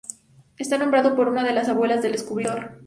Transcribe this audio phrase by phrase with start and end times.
[0.57, 2.71] Está nombrado por una de las abuelas del descubridor.